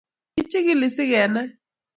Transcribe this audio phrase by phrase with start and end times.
[0.35, 1.49] kichikili sigenai